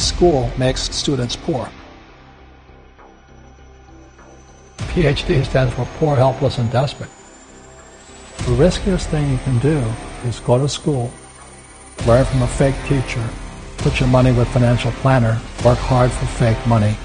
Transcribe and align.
school 0.00 0.50
makes 0.58 0.82
students 0.94 1.36
poor. 1.36 1.68
PhD 4.78 5.44
stands 5.44 5.72
for 5.74 5.86
poor, 5.98 6.16
helpless, 6.16 6.58
and 6.58 6.70
desperate. 6.72 7.10
The 8.46 8.52
riskiest 8.52 9.08
thing 9.08 9.30
you 9.30 9.38
can 9.38 9.58
do 9.58 9.78
is 10.24 10.40
go 10.40 10.58
to 10.58 10.68
school, 10.68 11.10
learn 12.06 12.24
from 12.24 12.42
a 12.42 12.48
fake 12.48 12.74
teacher, 12.88 13.24
put 13.78 14.00
your 14.00 14.08
money 14.08 14.32
with 14.32 14.48
financial 14.48 14.90
planner, 14.92 15.38
work 15.64 15.78
hard 15.78 16.10
for 16.10 16.26
fake 16.26 16.66
money, 16.66 16.96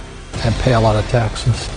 and 0.44 0.56
pay 0.56 0.74
a 0.74 0.80
lot 0.80 0.96
of 0.96 1.08
taxes. 1.10 1.68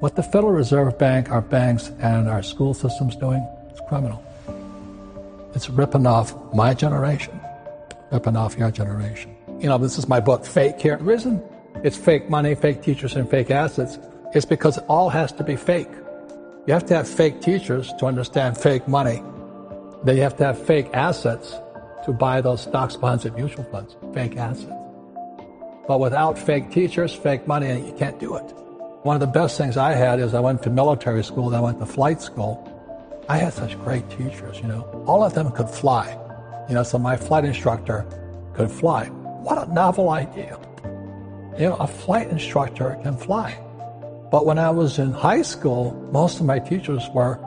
What 0.00 0.14
the 0.14 0.22
Federal 0.22 0.52
Reserve 0.52 0.96
Bank, 0.96 1.30
our 1.32 1.40
banks, 1.40 1.90
and 1.98 2.28
our 2.28 2.42
school 2.42 2.72
systems 2.72 3.16
doing 3.16 3.44
is 3.72 3.80
criminal. 3.88 4.22
It's 5.54 5.70
ripping 5.70 6.06
off 6.06 6.34
my 6.52 6.74
generation, 6.74 7.40
ripping 8.12 8.36
off 8.36 8.56
your 8.58 8.70
generation. 8.70 9.34
You 9.60 9.68
know, 9.68 9.78
this 9.78 9.98
is 9.98 10.08
my 10.08 10.20
book, 10.20 10.44
Fake 10.44 10.80
Here. 10.80 10.96
The 10.96 11.04
reason 11.04 11.42
it's 11.84 11.96
fake 11.96 12.28
money, 12.28 12.54
fake 12.54 12.82
teachers, 12.82 13.14
and 13.14 13.28
fake 13.30 13.50
assets 13.50 13.98
is 14.34 14.44
because 14.44 14.78
it 14.78 14.84
all 14.88 15.08
has 15.08 15.32
to 15.32 15.44
be 15.44 15.56
fake. 15.56 15.88
You 16.66 16.74
have 16.74 16.84
to 16.86 16.94
have 16.96 17.08
fake 17.08 17.40
teachers 17.40 17.92
to 17.98 18.06
understand 18.06 18.58
fake 18.58 18.86
money. 18.86 19.22
Then 20.04 20.16
you 20.16 20.22
have 20.22 20.36
to 20.36 20.44
have 20.44 20.58
fake 20.66 20.90
assets 20.92 21.54
to 22.04 22.12
buy 22.12 22.40
those 22.40 22.62
stocks, 22.62 22.96
bonds, 22.96 23.24
and 23.24 23.34
mutual 23.34 23.64
funds. 23.64 23.96
Fake 24.12 24.36
assets. 24.36 24.72
But 25.86 26.00
without 26.00 26.38
fake 26.38 26.70
teachers, 26.70 27.14
fake 27.14 27.46
money, 27.46 27.86
you 27.86 27.92
can't 27.92 28.20
do 28.20 28.36
it. 28.36 28.44
One 29.02 29.16
of 29.16 29.20
the 29.20 29.26
best 29.26 29.56
things 29.56 29.76
I 29.76 29.92
had 29.94 30.20
is 30.20 30.34
I 30.34 30.40
went 30.40 30.62
to 30.64 30.70
military 30.70 31.24
school, 31.24 31.48
then 31.48 31.60
I 31.60 31.62
went 31.62 31.78
to 31.78 31.86
flight 31.86 32.20
school. 32.20 32.74
I 33.28 33.36
had 33.36 33.52
such 33.52 33.78
great 33.80 34.08
teachers, 34.08 34.58
you 34.58 34.68
know. 34.68 34.82
All 35.06 35.22
of 35.22 35.34
them 35.34 35.52
could 35.52 35.68
fly. 35.68 36.18
You 36.66 36.74
know, 36.74 36.82
so 36.82 36.98
my 36.98 37.16
flight 37.16 37.44
instructor 37.44 38.06
could 38.54 38.70
fly. 38.70 39.06
What 39.06 39.68
a 39.68 39.72
novel 39.72 40.08
idea. 40.10 40.58
You 41.58 41.68
know, 41.68 41.76
a 41.76 41.86
flight 41.86 42.28
instructor 42.28 42.98
can 43.02 43.16
fly. 43.16 43.58
But 44.30 44.46
when 44.46 44.58
I 44.58 44.70
was 44.70 44.98
in 44.98 45.12
high 45.12 45.42
school, 45.42 45.92
most 46.10 46.40
of 46.40 46.46
my 46.46 46.58
teachers 46.58 47.06
were 47.14 47.38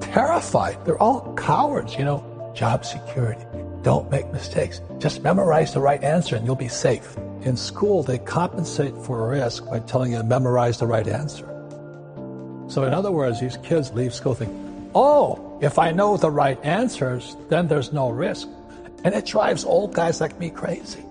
terrified. 0.00 0.84
They're 0.84 1.00
all 1.00 1.34
cowards, 1.34 1.96
you 1.96 2.04
know. 2.04 2.52
Job 2.54 2.84
security. 2.84 3.44
Don't 3.82 4.10
make 4.10 4.32
mistakes. 4.32 4.80
Just 4.98 5.22
memorize 5.22 5.72
the 5.72 5.80
right 5.80 6.02
answer 6.02 6.34
and 6.34 6.44
you'll 6.44 6.56
be 6.56 6.68
safe. 6.68 7.16
In 7.42 7.56
school, 7.56 8.02
they 8.02 8.18
compensate 8.18 8.96
for 9.04 9.28
risk 9.28 9.66
by 9.66 9.78
telling 9.80 10.12
you 10.12 10.18
to 10.18 10.24
memorize 10.24 10.78
the 10.78 10.86
right 10.88 11.06
answer. 11.06 11.46
So, 12.66 12.82
in 12.82 12.92
other 12.92 13.12
words, 13.12 13.40
these 13.40 13.56
kids 13.58 13.92
leave 13.92 14.12
school 14.12 14.34
thinking, 14.34 14.66
oh, 14.96 15.58
if 15.60 15.78
I 15.78 15.92
know 15.92 16.16
the 16.16 16.30
right 16.30 16.58
answers, 16.64 17.36
then 17.50 17.68
there's 17.68 17.92
no 17.92 18.08
risk. 18.08 18.48
And 19.04 19.14
it 19.14 19.26
drives 19.26 19.62
old 19.64 19.92
guys 19.92 20.22
like 20.22 20.38
me 20.40 20.48
crazy. 20.48 21.04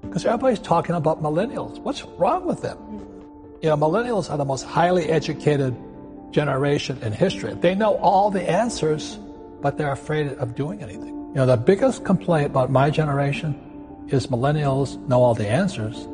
Because 0.00 0.24
everybody's 0.24 0.60
talking 0.60 0.94
about 0.94 1.22
millennials. 1.22 1.78
What's 1.80 2.02
wrong 2.16 2.46
with 2.46 2.62
them? 2.62 2.78
You 3.62 3.68
know, 3.68 3.76
millennials 3.76 4.30
are 4.30 4.38
the 4.38 4.46
most 4.46 4.64
highly 4.64 5.10
educated 5.10 5.76
generation 6.30 6.98
in 7.02 7.12
history. 7.12 7.52
They 7.52 7.74
know 7.74 7.96
all 7.98 8.30
the 8.30 8.48
answers, 8.48 9.18
but 9.60 9.76
they're 9.76 9.92
afraid 9.92 10.28
of 10.32 10.54
doing 10.54 10.82
anything. 10.82 11.08
You 11.08 11.34
know, 11.34 11.46
the 11.46 11.58
biggest 11.58 12.04
complaint 12.04 12.46
about 12.46 12.70
my 12.70 12.88
generation 12.88 13.54
is 14.08 14.28
millennials 14.28 14.96
know 15.06 15.22
all 15.22 15.34
the 15.34 15.46
answers, 15.46 16.08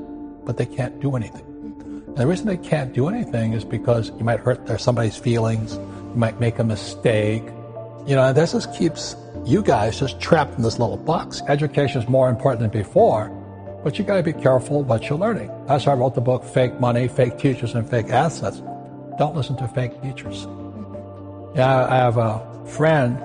but 0.45 0.57
they 0.57 0.67
can't 0.67 0.99
do 1.01 1.15
anything. 1.15 1.45
And 2.09 2.17
the 2.17 2.27
reason 2.27 2.47
they 2.47 2.57
can't 2.57 2.93
do 2.93 3.09
anything 3.09 3.53
is 3.53 3.65
because 3.65 4.11
you 4.19 4.25
might 4.25 4.41
hurt 4.41 4.67
their 4.67 4.79
somebody's 4.79 5.17
feelings, 5.17 5.79
might 6.17 6.41
make 6.41 6.59
a 6.59 6.65
mistake. 6.65 7.43
You 8.07 8.17
know, 8.17 8.33
this 8.33 8.53
just 8.53 8.75
keeps 8.75 9.17
you 9.45 9.63
guys 9.63 9.99
just 9.99 10.21
trapped 10.21 10.57
in 10.57 10.63
this 10.63 10.79
little 10.79 10.97
box. 10.97 11.43
Education 11.49 12.03
is 12.03 12.09
more 12.09 12.29
important 12.29 12.61
than 12.61 12.71
before, 12.71 13.29
but 13.83 13.99
you 13.99 14.05
got 14.05 14.17
to 14.17 14.23
be 14.23 14.33
careful 14.33 14.83
what 14.83 15.09
you're 15.09 15.19
learning. 15.19 15.51
That's 15.67 15.87
why 15.87 15.93
I 15.93 15.97
wrote 15.97 16.15
the 16.15 16.21
book 16.21 16.45
Fake 16.45 16.81
Money, 16.81 17.09
Fake 17.09 17.39
Teachers, 17.39 17.75
and 17.75 17.89
Fake 17.89 18.09
Assets. 18.09 18.63
Don't 19.19 19.37
listen 19.37 19.57
to 19.59 19.69
fake 19.69 20.01
teachers. 20.03 20.47
Yeah, 21.55 21.87
I 21.87 21.97
have 21.97 22.17
a 22.17 22.67
friend. 22.67 23.23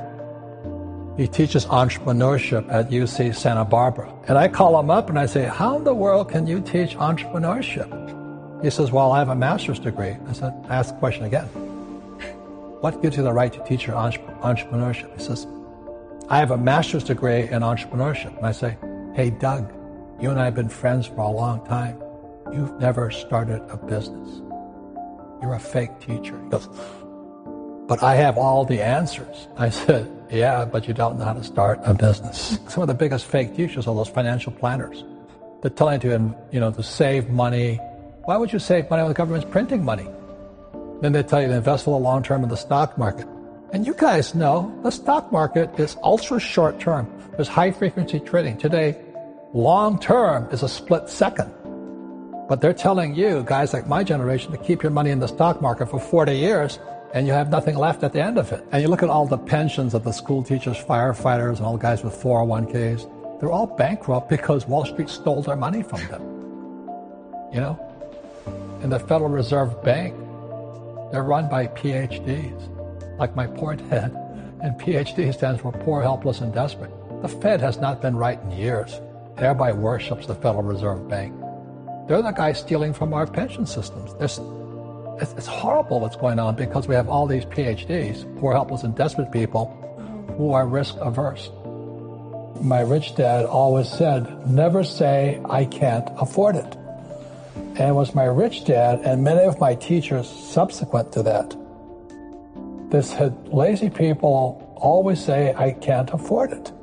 He 1.17 1.27
teaches 1.27 1.65
entrepreneurship 1.65 2.71
at 2.71 2.89
UC 2.89 3.35
Santa 3.35 3.65
Barbara. 3.65 4.13
And 4.27 4.37
I 4.37 4.47
call 4.47 4.79
him 4.79 4.89
up 4.89 5.09
and 5.09 5.17
I 5.17 5.25
say, 5.25 5.45
How 5.45 5.77
in 5.77 5.83
the 5.83 5.95
world 5.95 6.29
can 6.29 6.45
you 6.45 6.61
teach 6.61 6.95
entrepreneurship? 6.95 8.63
He 8.63 8.69
says, 8.69 8.91
Well, 8.91 9.11
I 9.11 9.19
have 9.19 9.29
a 9.29 9.35
master's 9.35 9.79
degree. 9.79 10.15
I 10.27 10.33
said, 10.33 10.53
Ask 10.69 10.93
the 10.93 10.99
question 10.99 11.25
again. 11.25 11.49
What 12.81 13.01
gives 13.01 13.17
you 13.17 13.23
the 13.23 13.33
right 13.33 13.51
to 13.51 13.63
teach 13.65 13.85
your 13.87 13.97
entrepreneurship? 13.97 15.13
He 15.17 15.23
says, 15.23 15.45
I 16.29 16.37
have 16.37 16.51
a 16.51 16.57
master's 16.57 17.03
degree 17.03 17.41
in 17.41 17.61
entrepreneurship. 17.61 18.37
And 18.37 18.45
I 18.45 18.53
say, 18.53 18.77
Hey, 19.15 19.31
Doug, 19.31 19.69
you 20.21 20.29
and 20.29 20.39
I 20.39 20.45
have 20.45 20.55
been 20.55 20.69
friends 20.69 21.07
for 21.07 21.19
a 21.19 21.29
long 21.29 21.65
time. 21.65 22.01
You've 22.53 22.79
never 22.79 23.11
started 23.11 23.61
a 23.69 23.75
business. 23.75 24.41
You're 25.41 25.55
a 25.55 25.59
fake 25.59 25.99
teacher. 25.99 26.39
He 26.41 26.49
goes, 26.49 26.69
but 27.87 28.01
I 28.01 28.15
have 28.15 28.37
all 28.37 28.63
the 28.63 28.81
answers. 28.81 29.47
I 29.57 29.69
said, 29.69 30.09
yeah, 30.31 30.63
but 30.63 30.87
you 30.87 30.93
don't 30.93 31.17
know 31.19 31.25
how 31.25 31.33
to 31.33 31.43
start 31.43 31.79
a 31.83 31.93
business. 31.93 32.59
Some 32.69 32.83
of 32.83 32.87
the 32.87 32.93
biggest 32.93 33.25
fake 33.25 33.55
teachers 33.55 33.87
are 33.87 33.95
those 33.95 34.07
financial 34.07 34.53
planners. 34.53 35.03
They're 35.61 35.71
telling 35.71 36.01
you, 36.01 36.35
you 36.51 36.59
know, 36.59 36.71
to 36.71 36.83
save 36.83 37.29
money. 37.29 37.75
Why 38.23 38.37
would 38.37 38.53
you 38.53 38.59
save 38.59 38.89
money 38.89 39.01
when 39.01 39.09
the 39.09 39.17
government's 39.17 39.49
printing 39.49 39.83
money? 39.83 40.07
Then 41.01 41.11
they 41.13 41.23
tell 41.23 41.41
you 41.41 41.47
to 41.47 41.55
invest 41.55 41.85
for 41.85 41.97
the 41.97 42.03
long 42.03 42.23
term 42.23 42.43
in 42.43 42.49
the 42.49 42.57
stock 42.57 42.97
market. 42.97 43.27
And 43.71 43.85
you 43.85 43.93
guys 43.93 44.33
know 44.35 44.75
the 44.83 44.91
stock 44.91 45.31
market 45.31 45.79
is 45.79 45.95
ultra 46.03 46.39
short 46.39 46.79
term. 46.79 47.07
There's 47.35 47.47
high 47.47 47.71
frequency 47.71 48.19
trading. 48.19 48.57
Today, 48.57 48.97
Long 49.53 49.97
term 49.97 50.47
is 50.51 50.61
a 50.61 50.69
split 50.69 51.09
second. 51.09 51.51
But 52.47 52.61
they're 52.61 52.73
telling 52.73 53.15
you, 53.15 53.43
guys 53.43 53.73
like 53.73 53.87
my 53.87 54.03
generation, 54.03 54.51
to 54.51 54.59
keep 54.59 54.83
your 54.83 54.91
money 54.91 55.09
in 55.09 55.19
the 55.19 55.27
stock 55.27 55.59
market 55.59 55.89
for 55.89 55.99
40 55.99 56.35
years 56.35 56.77
and 57.15 57.25
you 57.25 57.33
have 57.33 57.49
nothing 57.49 57.75
left 57.75 58.03
at 58.03 58.13
the 58.13 58.21
end 58.21 58.37
of 58.37 58.51
it. 58.51 58.63
And 58.71 58.83
you 58.83 58.87
look 58.87 59.01
at 59.01 59.09
all 59.09 59.25
the 59.25 59.39
pensions 59.39 59.95
of 59.95 60.03
the 60.03 60.11
school 60.11 60.43
teachers, 60.43 60.77
firefighters, 60.77 61.57
and 61.57 61.65
all 61.65 61.77
the 61.77 61.81
guys 61.81 62.03
with 62.03 62.13
401ks, 62.13 63.39
they're 63.39 63.51
all 63.51 63.65
bankrupt 63.65 64.29
because 64.29 64.67
Wall 64.67 64.85
Street 64.85 65.09
stole 65.09 65.41
their 65.41 65.55
money 65.55 65.81
from 65.81 66.05
them. 66.07 66.21
You 67.51 67.61
know? 67.61 67.79
And 68.83 68.91
the 68.91 68.99
Federal 68.99 69.31
Reserve 69.31 69.81
Bank, 69.83 70.13
they're 71.11 71.23
run 71.23 71.49
by 71.49 71.67
PhDs, 71.67 73.17
like 73.17 73.35
my 73.35 73.47
poor 73.47 73.75
dad. 73.75 74.15
And 74.61 74.79
PhD 74.79 75.33
stands 75.33 75.61
for 75.61 75.71
poor, 75.71 76.01
helpless, 76.01 76.41
and 76.41 76.53
desperate. 76.53 76.91
The 77.21 77.29
Fed 77.29 77.61
has 77.61 77.77
not 77.77 78.01
been 78.01 78.15
right 78.15 78.39
in 78.41 78.51
years 78.51 78.99
thereby 79.39 79.71
worships 79.71 80.27
the 80.27 80.35
Federal 80.35 80.63
Reserve 80.63 81.07
Bank. 81.07 81.33
They're 82.07 82.21
the 82.21 82.31
guys 82.31 82.59
stealing 82.59 82.93
from 82.93 83.13
our 83.13 83.25
pension 83.25 83.65
systems. 83.65 84.11
It's, 84.19 84.39
it's 85.37 85.47
horrible 85.47 85.99
what's 85.99 86.15
going 86.15 86.39
on 86.39 86.55
because 86.55 86.87
we 86.87 86.95
have 86.95 87.09
all 87.09 87.27
these 87.27 87.45
PhDs, 87.45 88.23
poor, 88.39 88.53
helpless, 88.53 88.83
and 88.83 88.95
desperate 88.95 89.31
people 89.31 89.65
who 90.37 90.53
are 90.53 90.67
risk 90.67 90.95
averse. 90.99 91.49
My 92.61 92.81
rich 92.81 93.15
dad 93.15 93.45
always 93.45 93.89
said, 93.89 94.49
never 94.49 94.83
say, 94.83 95.41
I 95.49 95.65
can't 95.65 96.07
afford 96.17 96.55
it. 96.55 96.77
And 97.79 97.95
was 97.95 98.13
my 98.13 98.25
rich 98.25 98.65
dad 98.65 98.99
and 99.05 99.23
many 99.23 99.45
of 99.45 99.57
my 99.59 99.73
teachers 99.73 100.29
subsequent 100.29 101.13
to 101.13 101.23
that. 101.23 101.55
This 102.91 103.11
said, 103.11 103.47
lazy 103.47 103.89
people 103.89 104.75
always 104.75 105.23
say, 105.23 105.53
I 105.55 105.71
can't 105.71 106.09
afford 106.11 106.51
it. 106.51 106.73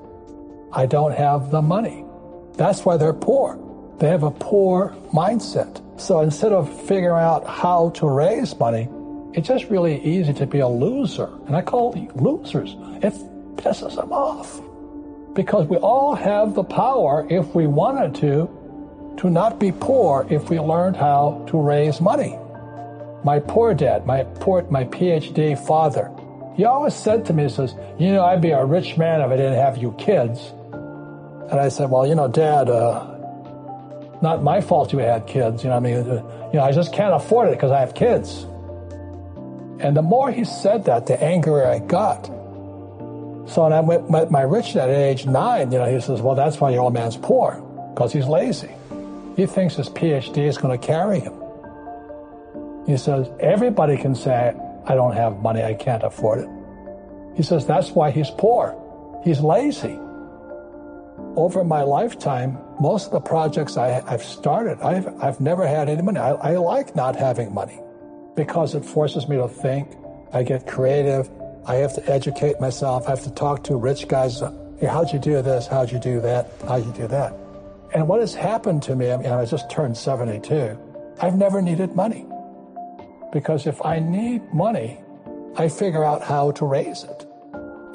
I 0.72 0.86
don't 0.86 1.12
have 1.12 1.50
the 1.50 1.60
money. 1.60 2.06
That's 2.54 2.86
why 2.86 2.96
they're 2.96 3.12
poor. 3.12 3.58
They 3.98 4.08
have 4.08 4.22
a 4.22 4.30
poor 4.30 4.96
mindset. 5.12 5.82
So 6.00 6.20
instead 6.20 6.52
of 6.52 6.72
figuring 6.84 7.22
out 7.22 7.46
how 7.46 7.90
to 7.90 8.08
raise 8.08 8.58
money, 8.58 8.88
it's 9.34 9.48
just 9.48 9.66
really 9.66 10.02
easy 10.02 10.32
to 10.32 10.46
be 10.46 10.60
a 10.60 10.68
loser. 10.68 11.28
And 11.46 11.54
I 11.54 11.60
call 11.60 11.92
it 11.92 12.16
losers. 12.16 12.74
It 13.02 13.12
pisses 13.56 13.96
them 13.96 14.12
off. 14.12 14.62
Because 15.34 15.66
we 15.66 15.76
all 15.76 16.14
have 16.14 16.54
the 16.54 16.64
power, 16.64 17.26
if 17.28 17.54
we 17.54 17.66
wanted 17.66 18.14
to, 18.22 18.48
to 19.18 19.30
not 19.30 19.58
be 19.58 19.72
poor 19.72 20.26
if 20.30 20.50
we 20.50 20.60
learned 20.60 20.96
how 20.96 21.44
to 21.48 21.60
raise 21.60 22.00
money. 22.00 22.38
My 23.24 23.40
poor 23.40 23.74
dad, 23.74 24.06
my 24.06 24.24
poor, 24.24 24.62
my 24.70 24.84
PhD 24.84 25.58
father, 25.66 26.10
he 26.56 26.64
always 26.64 26.94
said 26.94 27.26
to 27.26 27.32
me, 27.32 27.44
he 27.44 27.48
says, 27.48 27.74
you 27.98 28.12
know, 28.12 28.24
I'd 28.24 28.40
be 28.40 28.50
a 28.50 28.64
rich 28.64 28.96
man 28.96 29.20
if 29.20 29.30
I 29.30 29.36
didn't 29.36 29.54
have 29.54 29.76
you 29.76 29.92
kids. 29.98 30.52
And 30.72 31.60
I 31.60 31.68
said, 31.68 31.90
well, 31.90 32.06
you 32.06 32.14
know, 32.14 32.28
Dad, 32.28 32.68
uh, 32.68 33.12
not 34.22 34.42
my 34.42 34.60
fault 34.60 34.92
you 34.92 34.98
had 34.98 35.26
kids. 35.26 35.62
You 35.62 35.70
know, 35.70 35.76
I 35.76 35.80
mean, 35.80 35.96
uh, 35.96 36.48
you 36.52 36.58
know, 36.58 36.64
I 36.64 36.72
just 36.72 36.92
can't 36.92 37.14
afford 37.14 37.48
it 37.48 37.52
because 37.52 37.70
I 37.70 37.80
have 37.80 37.94
kids. 37.94 38.44
And 39.78 39.96
the 39.96 40.02
more 40.02 40.30
he 40.30 40.44
said 40.44 40.86
that, 40.86 41.06
the 41.06 41.22
angrier 41.22 41.66
I 41.66 41.78
got. 41.78 42.26
So 43.48 43.62
when 43.62 43.72
I 43.72 43.82
met 43.82 44.30
my 44.30 44.42
rich 44.42 44.72
dad 44.74 44.88
at 44.88 44.96
age 44.96 45.26
nine, 45.26 45.70
you 45.70 45.78
know, 45.78 45.86
he 45.86 46.00
says, 46.00 46.20
well, 46.22 46.34
that's 46.34 46.58
why 46.58 46.70
your 46.70 46.82
old 46.82 46.94
man's 46.94 47.16
poor, 47.16 47.62
because 47.94 48.12
he's 48.12 48.26
lazy. 48.26 48.70
He 49.36 49.46
thinks 49.46 49.76
his 49.76 49.88
PhD 49.90 50.38
is 50.48 50.58
going 50.58 50.78
to 50.78 50.86
carry 50.86 51.20
him. 51.20 51.34
He 52.86 52.96
says, 52.96 53.28
everybody 53.38 53.96
can 53.96 54.14
say, 54.14 54.54
I 54.86 54.94
don't 54.94 55.14
have 55.14 55.38
money, 55.42 55.62
I 55.62 55.74
can't 55.74 56.02
afford 56.02 56.40
it. 56.40 56.48
He 57.36 57.42
says, 57.42 57.66
that's 57.66 57.90
why 57.90 58.10
he's 58.10 58.30
poor. 58.30 58.74
He's 59.24 59.40
lazy. 59.40 59.98
over 61.36 61.64
my 61.64 61.82
lifetime, 61.82 62.58
most 62.80 63.06
of 63.06 63.12
the 63.12 63.20
projects 63.20 63.76
I, 63.76 63.88
have 64.08 64.22
started, 64.22 64.80
I've, 64.80 65.06
I've 65.22 65.40
never 65.40 65.66
had 65.66 65.88
any 65.88 66.02
money. 66.02 66.18
I, 66.18 66.32
I 66.32 66.56
like 66.56 66.96
not 66.96 67.16
having 67.16 67.52
money 67.52 67.80
because 68.34 68.74
it 68.74 68.84
forces 68.84 69.28
me 69.28 69.36
to 69.36 69.48
think. 69.48 69.94
I 70.32 70.42
get 70.42 70.66
creative. 70.66 71.30
I 71.66 71.76
have 71.76 71.94
to 71.94 72.10
educate 72.10 72.60
myself. 72.60 73.06
I 73.06 73.10
have 73.10 73.24
to 73.24 73.30
talk 73.30 73.64
to 73.64 73.76
rich 73.76 74.08
guys. 74.08 74.40
Hey, 74.78 74.86
how'd 74.86 75.12
you 75.12 75.18
do 75.18 75.42
this? 75.42 75.66
How'd 75.66 75.92
you 75.92 75.98
do 75.98 76.20
that? 76.20 76.50
How'd 76.66 76.86
you 76.86 76.92
do 76.92 77.06
that? 77.08 77.34
And 77.96 78.06
what 78.08 78.20
has 78.20 78.34
happened 78.34 78.82
to 78.82 78.94
me, 78.94 79.10
I 79.10 79.16
mean, 79.16 79.28
I 79.28 79.46
just 79.46 79.70
turned 79.70 79.96
72. 79.96 80.78
I've 81.18 81.38
never 81.38 81.62
needed 81.62 81.96
money. 81.96 82.26
Because 83.32 83.66
if 83.66 83.82
I 83.86 84.00
need 84.00 84.52
money, 84.52 85.00
I 85.56 85.68
figure 85.68 86.04
out 86.04 86.22
how 86.22 86.50
to 86.50 86.66
raise 86.66 87.04
it. 87.04 87.26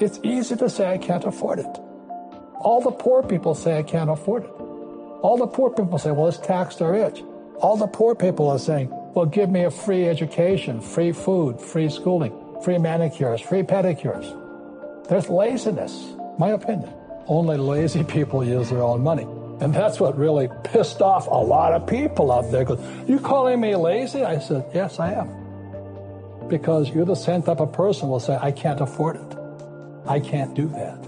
It's 0.00 0.18
easy 0.24 0.56
to 0.56 0.68
say 0.68 0.92
I 0.92 0.98
can't 0.98 1.24
afford 1.24 1.60
it. 1.60 1.78
All 2.58 2.80
the 2.82 2.90
poor 2.90 3.22
people 3.22 3.54
say 3.54 3.78
I 3.78 3.84
can't 3.84 4.10
afford 4.10 4.42
it. 4.42 4.50
All 4.50 5.36
the 5.38 5.46
poor 5.46 5.70
people 5.70 5.98
say, 5.98 6.10
well, 6.10 6.26
it's 6.26 6.38
taxed 6.38 6.80
the 6.80 6.88
rich. 6.88 7.22
All 7.60 7.76
the 7.76 7.86
poor 7.86 8.16
people 8.16 8.50
are 8.50 8.58
saying, 8.58 8.88
well, 9.14 9.26
give 9.26 9.50
me 9.50 9.62
a 9.62 9.70
free 9.70 10.08
education, 10.08 10.80
free 10.80 11.12
food, 11.12 11.60
free 11.60 11.88
schooling, 11.88 12.34
free 12.64 12.78
manicures, 12.78 13.40
free 13.40 13.62
pedicures. 13.62 14.26
There's 15.08 15.28
laziness, 15.28 16.16
my 16.40 16.48
opinion. 16.48 16.92
Only 17.28 17.56
lazy 17.56 18.02
people 18.16 18.42
use 18.42 18.68
their 18.68 18.82
own 18.82 19.00
money. 19.04 19.28
And 19.62 19.72
that's 19.72 20.00
what 20.00 20.18
really 20.18 20.48
pissed 20.64 21.00
off 21.00 21.28
a 21.28 21.30
lot 21.30 21.72
of 21.72 21.86
people 21.86 22.32
out 22.32 22.50
there. 22.50 22.66
You 23.06 23.20
calling 23.20 23.60
me 23.60 23.76
lazy? 23.76 24.24
I 24.24 24.40
said, 24.40 24.68
yes, 24.74 24.98
I 24.98 25.12
am. 25.12 26.48
Because 26.48 26.90
you're 26.90 27.04
the 27.04 27.14
same 27.14 27.44
type 27.44 27.60
of 27.60 27.72
person 27.72 28.08
will 28.08 28.18
say, 28.18 28.36
I 28.42 28.50
can't 28.50 28.80
afford 28.80 29.14
it. 29.14 29.38
I 30.04 30.18
can't 30.18 30.52
do 30.54 30.66
that. 30.70 30.98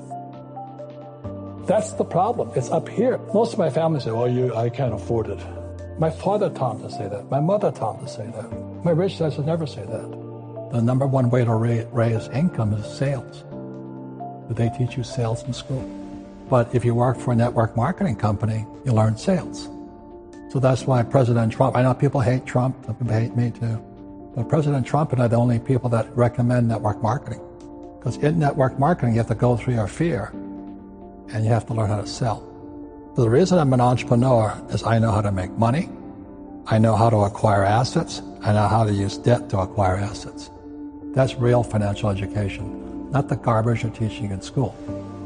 That's 1.67 1.95
the 1.95 2.05
problem. 2.05 2.53
It's 2.55 2.71
up 2.71 2.89
here. 2.89 3.19
Most 3.35 3.55
of 3.55 3.59
my 3.59 3.71
family 3.71 3.99
say, 3.99 4.13
well, 4.13 4.29
you, 4.29 4.55
I 4.55 4.69
can't 4.71 4.95
afford 4.95 5.31
it. 5.31 5.41
My 5.99 6.11
father 6.11 6.49
taught 6.49 6.79
me 6.79 6.85
to 6.87 6.93
say 6.93 7.09
that. 7.09 7.29
My 7.29 7.41
mother 7.41 7.73
taught 7.73 8.01
me 8.01 8.07
to 8.07 8.13
say 8.13 8.27
that. 8.27 8.85
My 8.85 8.93
rich 8.93 9.19
dad 9.19 9.37
would 9.37 9.47
never 9.47 9.67
say 9.67 9.83
that. 9.83 10.71
The 10.71 10.81
number 10.81 11.09
one 11.09 11.29
way 11.29 11.45
to 11.45 11.55
raise 11.57 12.29
income 12.29 12.73
is 12.75 12.87
sales. 12.87 13.43
They 14.49 14.69
teach 14.79 14.97
you 14.97 15.03
sales 15.03 15.43
in 15.43 15.53
school. 15.53 16.04
But 16.49 16.75
if 16.75 16.85
you 16.85 16.95
work 16.95 17.19
for 17.19 17.33
a 17.33 17.37
network 17.37 17.77
marketing 17.77 18.17
company, 18.17 18.67
you 18.85 18.93
learn 18.93 19.17
sales. 19.17 19.69
So 20.51 20.61
that's 20.61 20.87
why 20.87 21.03
President 21.03 21.53
Trump, 21.53 21.77
I 21.77 21.83
know 21.83 21.95
people 21.95 22.21
hate 22.21 22.47
Trump, 22.47 22.87
people 22.87 23.13
hate 23.13 23.37
me 23.37 23.51
too. 23.51 23.83
But 24.37 24.49
President 24.49 24.87
Trump 24.87 25.13
and 25.13 25.23
I 25.23 25.27
are 25.27 25.29
the 25.29 25.37
only 25.37 25.59
people 25.59 25.89
that 25.91 26.15
recommend 26.17 26.69
network 26.69 27.03
marketing. 27.03 27.41
Because 27.99 28.17
in 28.19 28.39
network 28.39 28.79
marketing, 28.79 29.15
you 29.15 29.19
have 29.19 29.29
to 29.29 29.35
go 29.35 29.57
through 29.57 29.75
your 29.75 29.89
fear 29.89 30.31
and 31.33 31.45
you 31.45 31.51
have 31.51 31.67
to 31.67 31.75
learn 31.75 31.89
how 31.89 32.01
to 32.01 32.07
sell. 32.07 32.43
So 33.17 33.23
the 33.23 33.31
reason 33.31 33.59
I'm 33.59 33.73
an 33.73 33.81
entrepreneur 33.81 34.61
is 34.71 34.83
I 34.83 34.99
know 34.99 35.13
how 35.13 35.23
to 35.23 35.33
make 35.33 35.51
money. 35.53 35.89
I 36.67 36.79
know 36.79 36.97
how 36.97 37.11
to 37.11 37.17
acquire 37.19 37.65
assets. 37.65 38.23
I 38.43 38.53
know 38.53 38.69
how 38.69 38.85
to 38.85 38.93
use 38.93 39.17
debt 39.19 39.49
to 39.51 39.59
acquire 39.59 39.97
assets. 39.97 40.51
That's 41.15 41.37
real 41.37 41.63
financial 41.63 42.11
education, 42.11 43.11
not 43.11 43.29
the 43.29 43.37
garbage 43.37 43.85
you're 43.85 43.93
teaching 43.93 44.31
in 44.31 44.43
school. 44.43 44.75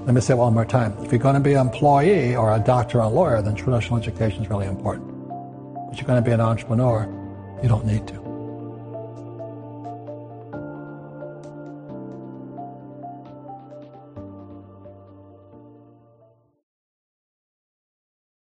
Let 0.08 0.14
me 0.14 0.22
say 0.22 0.32
it 0.32 0.38
one 0.38 0.55
more 0.55 0.64
time. 0.64 0.96
If 1.05 1.12
you're 1.12 1.19
going 1.19 1.34
to 1.34 1.40
be 1.40 1.52
an 1.52 1.66
employee 1.66 2.34
or 2.34 2.56
a 2.56 2.58
doctor 2.58 2.96
or 2.96 3.02
a 3.02 3.08
lawyer, 3.10 3.43
then 3.43 3.55
traditional 3.55 3.99
education 3.99 4.43
is 4.43 4.49
really 4.49 4.66
important. 4.66 5.06
But 5.87 5.99
you're 5.99 6.06
going 6.06 6.25
to 6.25 6.26
be 6.26 6.32
an 6.32 6.40
entrepreneur, 6.40 7.06
you 7.62 7.69
don't 7.69 7.84
need 7.84 8.08
to. 8.08 8.27